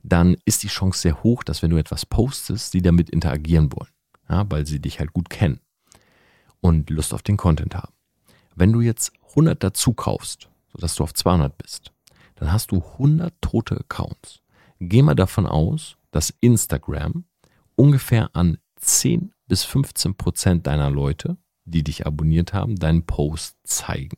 [0.01, 3.91] Dann ist die Chance sehr hoch, dass wenn du etwas postest, sie damit interagieren wollen.
[4.29, 5.59] Ja, weil sie dich halt gut kennen
[6.61, 7.93] und Lust auf den Content haben.
[8.55, 11.93] Wenn du jetzt 100 dazu kaufst, sodass du auf 200 bist,
[12.35, 14.41] dann hast du 100 tote Accounts.
[14.79, 17.25] Geh mal davon aus, dass Instagram
[17.75, 24.17] ungefähr an 10 bis 15 Prozent deiner Leute, die dich abonniert haben, deinen Post zeigen.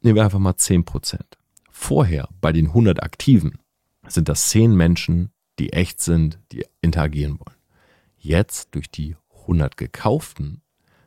[0.00, 1.38] Nehmen wir einfach mal 10 Prozent.
[1.70, 3.58] Vorher bei den 100 Aktiven
[4.06, 7.56] sind das 10 Menschen, die echt sind, die interagieren wollen.
[8.16, 10.62] Jetzt durch die 100 gekauften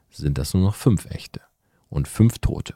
[0.09, 1.41] sind das nur noch fünf echte
[1.87, 2.75] und fünf tote.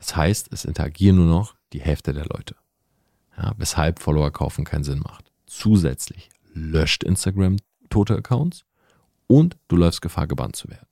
[0.00, 2.56] Das heißt, es interagieren nur noch die Hälfte der Leute.
[3.36, 5.30] Ja, weshalb Follower kaufen keinen Sinn macht.
[5.46, 7.58] Zusätzlich löscht Instagram
[7.90, 8.64] tote Accounts
[9.26, 10.86] und du läufst Gefahr, gebannt zu werden.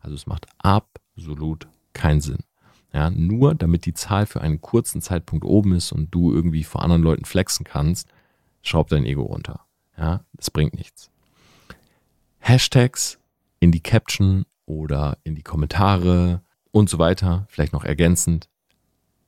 [0.00, 2.44] Also es macht absolut keinen Sinn.
[2.92, 6.82] Ja, nur damit die Zahl für einen kurzen Zeitpunkt oben ist und du irgendwie vor
[6.82, 8.08] anderen Leuten flexen kannst,
[8.62, 9.64] schraub dein Ego runter.
[9.96, 11.10] Ja, das bringt nichts.
[12.38, 13.18] Hashtags
[13.60, 18.48] in die Caption oder in die Kommentare und so weiter, vielleicht noch ergänzend.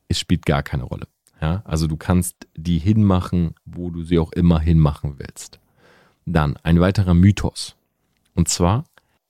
[0.09, 1.07] Es spielt gar keine Rolle.
[1.41, 5.61] Ja, also du kannst die hinmachen, wo du sie auch immer hinmachen willst.
[6.27, 7.77] Dann ein weiterer Mythos.
[8.35, 8.85] Und zwar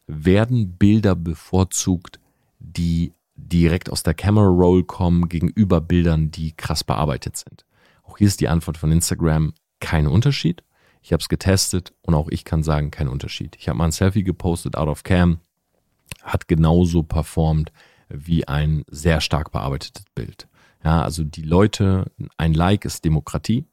[0.07, 2.21] werden Bilder bevorzugt,
[2.59, 7.65] die direkt aus der Camera Roll kommen, gegenüber Bildern, die krass bearbeitet sind.
[8.05, 10.63] Auch hier ist die Antwort von Instagram kein Unterschied.
[11.03, 13.57] Ich habe es getestet und auch ich kann sagen, kein Unterschied.
[13.59, 15.41] Ich habe mal ein Selfie gepostet out of cam,
[16.23, 17.73] hat genauso performt
[18.09, 20.49] wie ein sehr stark bearbeitetes Bild.
[20.85, 23.65] Ja, also die Leute, ein Like ist Demokratie.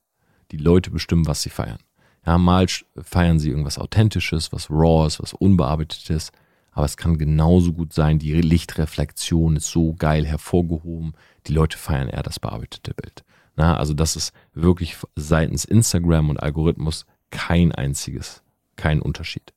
[0.52, 1.80] Die Leute bestimmen, was sie feiern.
[2.26, 2.68] Ja, mal
[3.02, 6.32] feiern sie irgendwas Authentisches, was Raws, was Unbearbeitetes.
[6.72, 11.14] Aber es kann genauso gut sein, die Lichtreflexion ist so geil hervorgehoben.
[11.48, 13.24] Die Leute feiern eher das bearbeitete Bild.
[13.56, 18.42] Na, also das ist wirklich seitens Instagram und Algorithmus kein einziges,
[18.78, 19.54] kein Unterschied.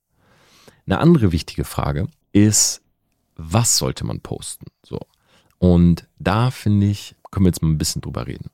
[0.86, 2.82] Eine andere wichtige Frage ist,
[3.36, 4.66] was sollte man posten?
[4.84, 4.98] So.
[5.58, 8.50] Und da finde ich, können wir jetzt mal ein bisschen drüber reden.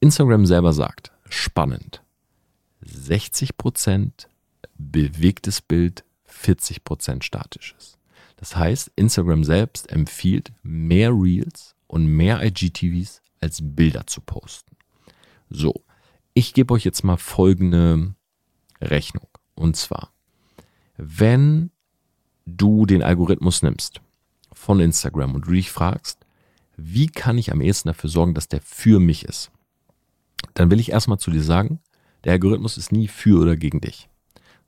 [0.00, 2.02] Instagram selber sagt, spannend.
[2.84, 4.28] 60%
[4.76, 7.98] bewegtes Bild, 40% statisches.
[8.36, 14.76] Das heißt, Instagram selbst empfiehlt mehr Reels und mehr IGTVs als Bilder zu posten.
[15.50, 15.82] So,
[16.34, 18.14] ich gebe euch jetzt mal folgende
[18.80, 19.26] Rechnung.
[19.54, 20.12] Und zwar,
[20.96, 21.70] wenn
[22.46, 24.00] du den Algorithmus nimmst
[24.52, 26.24] von Instagram und du dich fragst,
[26.80, 29.50] wie kann ich am ehesten dafür sorgen, dass der für mich ist,
[30.54, 31.80] dann will ich erstmal zu dir sagen,
[32.22, 34.08] der Algorithmus ist nie für oder gegen dich,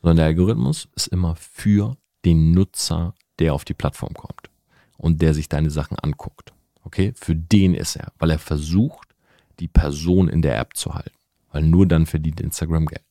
[0.02, 4.50] sondern der Algorithmus ist immer für den Nutzer, der auf die Plattform kommt
[4.96, 6.52] und der sich deine Sachen anguckt.
[6.82, 9.08] Okay, für den ist er, weil er versucht,
[9.60, 11.16] die Person in der App zu halten,
[11.52, 13.04] weil nur dann verdient Instagram Geld.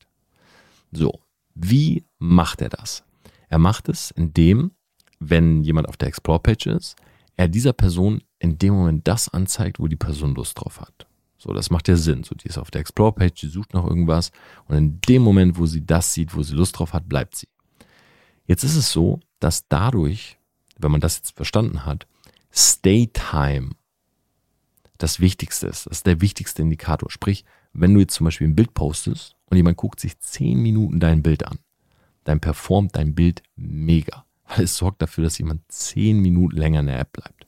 [0.91, 1.21] So,
[1.55, 3.03] wie macht er das?
[3.47, 4.71] Er macht es, indem,
[5.19, 6.95] wenn jemand auf der Explore-Page ist,
[7.37, 11.07] er dieser Person in dem Moment das anzeigt, wo die Person Lust drauf hat.
[11.37, 12.23] So, das macht ja Sinn.
[12.23, 14.31] So, die ist auf der Explore-Page, die sucht nach irgendwas
[14.67, 17.47] und in dem Moment, wo sie das sieht, wo sie Lust drauf hat, bleibt sie.
[18.45, 20.37] Jetzt ist es so, dass dadurch,
[20.77, 22.07] wenn man das jetzt verstanden hat,
[22.51, 23.71] Stay Time
[24.97, 25.85] das Wichtigste ist.
[25.85, 27.09] Das ist der wichtigste Indikator.
[27.09, 30.99] Sprich, wenn du jetzt zum Beispiel ein Bild postest und jemand guckt sich zehn Minuten
[30.99, 31.59] dein Bild an,
[32.23, 36.87] dann performt dein Bild mega, weil es sorgt dafür, dass jemand zehn Minuten länger in
[36.87, 37.47] der App bleibt.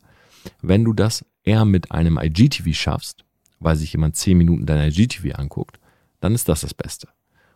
[0.61, 3.25] Wenn du das eher mit einem IGTV schaffst,
[3.59, 5.79] weil sich jemand zehn Minuten dein IGTV anguckt,
[6.19, 7.07] dann ist das das Beste.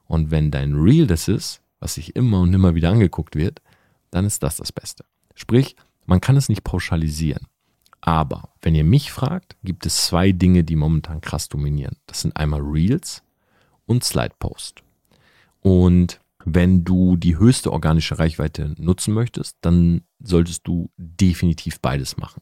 [0.06, 3.62] Und wenn dein Reel das ist, was sich immer und immer wieder angeguckt wird,
[4.12, 5.06] dann ist das das Beste.
[5.34, 7.48] Sprich, man kann es nicht pauschalisieren.
[8.02, 11.98] Aber wenn ihr mich fragt, gibt es zwei Dinge, die momentan krass dominieren.
[12.06, 13.24] Das sind einmal Reels
[13.88, 14.84] und Slide Post.
[15.62, 22.42] Und wenn du die höchste organische Reichweite nutzen möchtest, dann solltest du definitiv beides machen.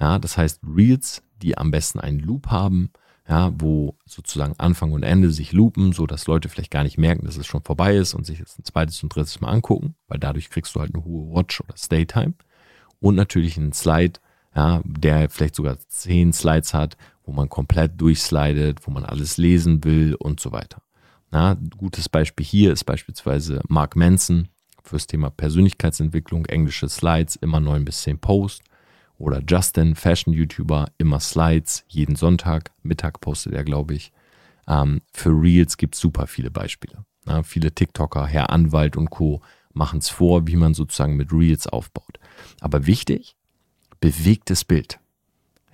[0.00, 2.90] Ja, das heißt Reels, die am besten einen Loop haben,
[3.28, 7.26] ja, wo sozusagen Anfang und Ende sich loopen, so dass Leute vielleicht gar nicht merken,
[7.26, 10.18] dass es schon vorbei ist und sich jetzt ein zweites und drittes Mal angucken, weil
[10.18, 12.34] dadurch kriegst du halt eine hohe Watch- oder Stay-Time.
[12.98, 14.18] Und natürlich einen Slide,
[14.54, 19.84] ja, der vielleicht sogar zehn Slides hat, wo man komplett durchslidet, wo man alles lesen
[19.84, 20.82] will und so weiter.
[21.32, 24.48] Ja, gutes Beispiel hier ist beispielsweise Mark Manson
[24.82, 28.64] fürs Thema Persönlichkeitsentwicklung, englische Slides, immer neun bis zehn Posts.
[29.20, 34.12] Oder Justin, Fashion-YouTuber, immer Slides, jeden Sonntag, Mittag postet er, glaube ich.
[34.66, 37.04] Ähm, für Reels gibt es super viele Beispiele.
[37.26, 39.42] Ja, viele TikToker, Herr Anwalt und Co.
[39.74, 42.18] machen es vor, wie man sozusagen mit Reels aufbaut.
[42.60, 43.36] Aber wichtig,
[44.00, 45.00] bewegtes Bild.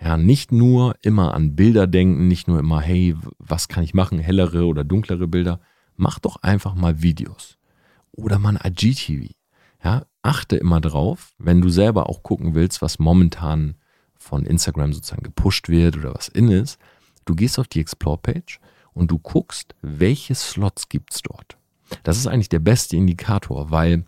[0.02, 4.18] Ja, nicht nur immer an Bilder denken, nicht nur immer, hey, was kann ich machen,
[4.18, 5.60] hellere oder dunklere Bilder.
[5.94, 7.58] Mach doch einfach mal Videos.
[8.10, 9.35] Oder mal ein IGTV.
[9.82, 13.76] Ja, achte immer drauf, wenn du selber auch gucken willst, was momentan
[14.18, 16.78] von Instagram sozusagen gepusht wird oder was in ist.
[17.24, 18.60] Du gehst auf die Explore-Page
[18.92, 21.56] und du guckst, welche Slots gibt es dort.
[22.02, 24.04] Das ist eigentlich der beste Indikator, weil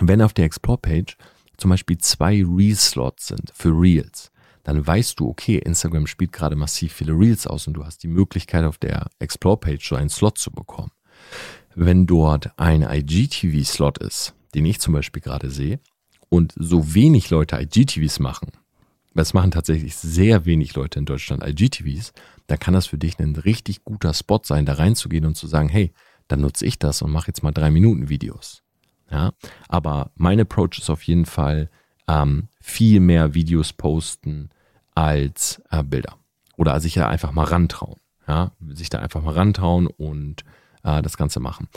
[0.00, 1.16] wenn auf der Explore-Page
[1.56, 4.30] zum Beispiel zwei Reel-Slots sind für Reels,
[4.64, 8.08] dann weißt du, okay, Instagram spielt gerade massiv viele Reels aus und du hast die
[8.08, 10.90] Möglichkeit auf der Explore-Page so einen Slot zu bekommen.
[11.74, 15.80] Wenn dort ein IGTV-Slot ist, den ich zum Beispiel gerade sehe,
[16.28, 18.50] und so wenig Leute IGTVs machen,
[19.22, 22.12] es machen tatsächlich sehr wenig Leute in Deutschland IGTVs,
[22.46, 25.68] dann kann das für dich ein richtig guter Spot sein, da reinzugehen und zu sagen,
[25.68, 25.92] hey,
[26.28, 28.62] dann nutze ich das und mache jetzt mal drei Minuten Videos.
[29.10, 29.32] Ja,
[29.68, 31.70] aber mein Approach ist auf jeden Fall
[32.08, 34.50] ähm, viel mehr Videos posten
[34.94, 36.16] als äh, Bilder.
[36.56, 38.00] Oder sich da einfach mal rantrauen.
[38.26, 40.42] Ja, sich da einfach mal rantrauen und
[40.82, 41.68] äh, das Ganze machen.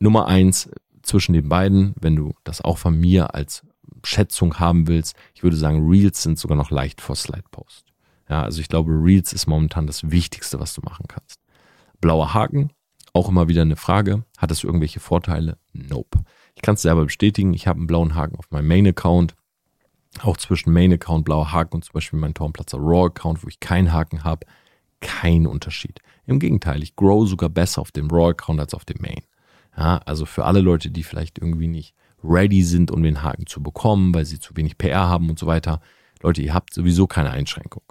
[0.00, 0.68] Nummer eins
[1.02, 3.66] zwischen den beiden, wenn du das auch von mir als
[4.04, 7.86] Schätzung haben willst, ich würde sagen, Reels sind sogar noch leicht vor Slide Post.
[8.28, 11.40] Ja, also ich glaube, Reels ist momentan das Wichtigste, was du machen kannst.
[12.00, 12.70] Blauer Haken,
[13.12, 14.24] auch immer wieder eine Frage.
[14.38, 15.58] Hat es irgendwelche Vorteile?
[15.72, 16.24] Nope.
[16.54, 17.54] Ich kann es selber bestätigen.
[17.54, 19.34] Ich habe einen blauen Haken auf meinem Main-Account.
[20.20, 24.24] Auch zwischen Main-Account, blauer Haken und zum Beispiel mein Turmplatzer Raw-Account, wo ich keinen Haken
[24.24, 24.46] habe,
[25.00, 26.00] kein Unterschied.
[26.26, 29.22] Im Gegenteil, ich grow sogar besser auf dem Raw-Account als auf dem Main.
[29.76, 33.62] Ja, also für alle Leute, die vielleicht irgendwie nicht ready sind, um den Haken zu
[33.62, 35.80] bekommen, weil sie zu wenig PR haben und so weiter.
[36.22, 37.82] Leute, ihr habt sowieso keine Einschränkung.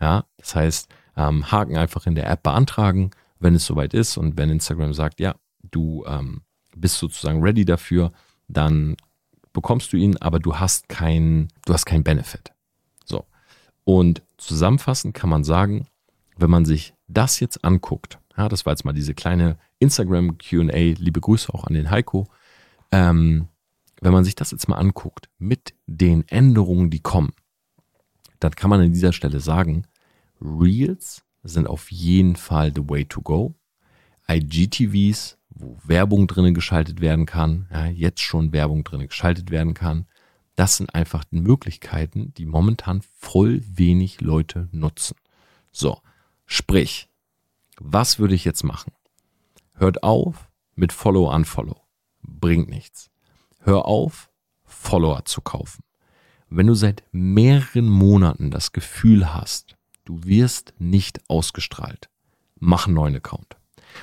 [0.00, 4.36] Ja, das heißt, ähm, Haken einfach in der App beantragen, wenn es soweit ist und
[4.36, 5.34] wenn Instagram sagt, ja,
[5.70, 6.42] du ähm,
[6.76, 8.12] bist sozusagen ready dafür,
[8.48, 8.96] dann
[9.52, 12.52] bekommst du ihn, aber du hast keinen, du hast keinen Benefit.
[13.04, 13.26] So.
[13.84, 15.88] Und zusammenfassend kann man sagen,
[16.36, 20.94] wenn man sich das jetzt anguckt, ja, das war jetzt mal diese kleine Instagram QA,
[20.98, 22.28] liebe Grüße auch an den Heiko.
[22.92, 23.48] Ähm,
[24.00, 27.32] wenn man sich das jetzt mal anguckt mit den Änderungen, die kommen,
[28.38, 29.86] dann kann man an dieser Stelle sagen,
[30.40, 33.54] Reels sind auf jeden Fall the way to go.
[34.28, 40.06] IGTVs, wo Werbung drinnen geschaltet werden kann, ja, jetzt schon Werbung drinnen geschaltet werden kann,
[40.56, 45.16] das sind einfach Möglichkeiten, die momentan voll wenig Leute nutzen.
[45.72, 46.00] So,
[46.46, 47.09] sprich,
[47.80, 48.92] was würde ich jetzt machen?
[49.72, 51.80] Hört auf mit Follow Unfollow.
[52.22, 53.10] Bringt nichts.
[53.60, 54.30] Hör auf,
[54.64, 55.82] Follower zu kaufen.
[56.50, 62.10] Wenn du seit mehreren Monaten das Gefühl hast, du wirst nicht ausgestrahlt,
[62.56, 63.56] mach einen neuen Account.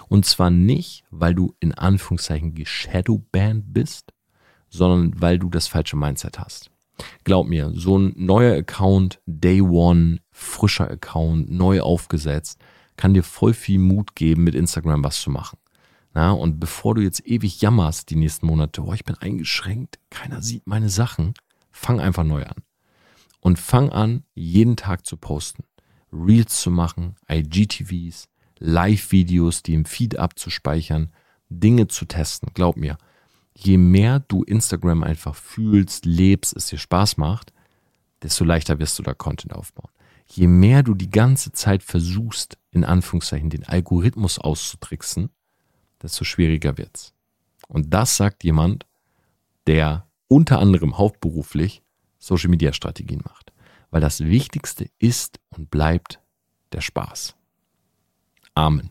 [0.09, 4.11] Und zwar nicht, weil du in Anführungszeichen geshadowbanned bist,
[4.69, 6.71] sondern weil du das falsche Mindset hast.
[7.23, 12.59] Glaub mir, so ein neuer Account, Day One, frischer Account, neu aufgesetzt,
[12.97, 15.57] kann dir voll viel Mut geben, mit Instagram was zu machen.
[16.13, 20.41] Na, und bevor du jetzt ewig jammerst die nächsten Monate, oh, ich bin eingeschränkt, keiner
[20.41, 21.35] sieht meine Sachen,
[21.71, 22.63] fang einfach neu an.
[23.39, 25.63] Und fang an, jeden Tag zu posten.
[26.11, 28.29] Reels zu machen, IGTVs,
[28.59, 31.13] Live-Videos, die im Feed abzuspeichern,
[31.49, 32.49] Dinge zu testen.
[32.53, 32.97] Glaub mir,
[33.55, 37.53] je mehr du Instagram einfach fühlst, lebst, es dir Spaß macht,
[38.23, 39.91] desto leichter wirst du da Content aufbauen.
[40.29, 45.29] Je mehr du die ganze Zeit versuchst, in Anführungszeichen den Algorithmus auszutricksen,
[46.01, 47.13] desto schwieriger wird's.
[47.67, 48.85] Und das sagt jemand,
[49.65, 51.81] der unter anderem hauptberuflich
[52.19, 53.53] Social Media Strategien macht.
[53.89, 56.19] Weil das Wichtigste ist und bleibt
[56.73, 57.35] der Spaß.
[58.53, 58.89] Amen.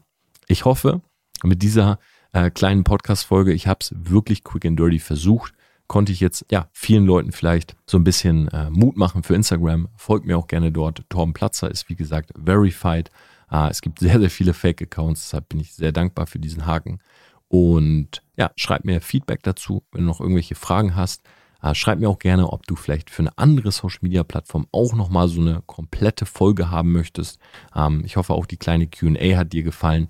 [0.48, 1.02] Ich hoffe,
[1.42, 1.98] mit dieser
[2.32, 5.52] äh, kleinen Podcast-Folge, ich habe es wirklich quick and dirty versucht,
[5.88, 9.88] konnte ich jetzt ja vielen Leuten vielleicht so ein bisschen äh, Mut machen für Instagram.
[9.96, 11.02] Folgt mir auch gerne dort.
[11.08, 13.10] Torben Platzer ist wie gesagt verified.
[13.50, 17.00] Äh, es gibt sehr, sehr viele Fake-Accounts, deshalb bin ich sehr dankbar für diesen Haken.
[17.48, 21.22] Und ja, schreib mir Feedback dazu, wenn du noch irgendwelche Fragen hast.
[21.62, 24.94] Äh, schreib mir auch gerne, ob du vielleicht für eine andere Social Media Plattform auch
[24.94, 27.38] nochmal so eine komplette Folge haben möchtest.
[27.74, 30.08] Ähm, ich hoffe auch die kleine QA hat dir gefallen.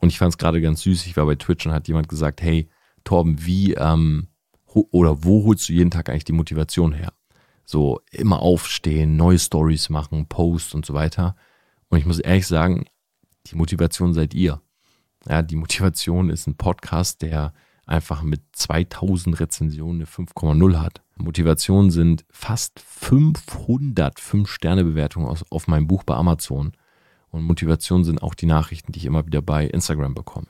[0.00, 1.06] Und ich fand es gerade ganz süß.
[1.06, 2.70] Ich war bei Twitch und hat jemand gesagt: Hey,
[3.04, 4.28] Torben, wie ähm,
[4.74, 7.12] oder wo holst du jeden Tag eigentlich die Motivation her?
[7.64, 11.36] So immer aufstehen, neue Stories machen, Posts und so weiter.
[11.88, 12.84] Und ich muss ehrlich sagen,
[13.46, 14.60] die Motivation seid ihr.
[15.28, 17.52] Ja, die Motivation ist ein Podcast, der
[17.86, 21.02] einfach mit 2000 Rezensionen eine 5,0 hat.
[21.16, 26.72] Motivation sind fast 500 5-Sterne-Bewertungen auf meinem Buch bei Amazon.
[27.28, 30.48] Und Motivation sind auch die Nachrichten, die ich immer wieder bei Instagram bekomme.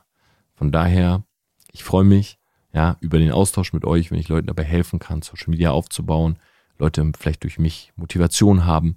[0.55, 1.25] Von daher,
[1.73, 2.40] ich freue mich
[2.73, 6.39] ja, über den Austausch mit euch, wenn ich Leuten dabei helfen kann, Social Media aufzubauen,
[6.79, 8.97] Leute vielleicht durch mich Motivation haben,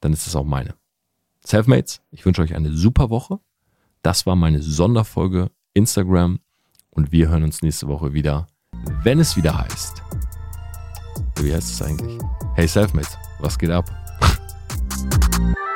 [0.00, 0.74] dann ist das auch meine.
[1.44, 3.40] Selfmates, ich wünsche euch eine super Woche.
[4.02, 6.40] Das war meine Sonderfolge Instagram
[6.90, 8.46] und wir hören uns nächste Woche wieder,
[9.02, 10.02] wenn es wieder heißt.
[11.36, 12.18] Wie heißt es eigentlich?
[12.54, 13.90] Hey Selfmates, was geht ab?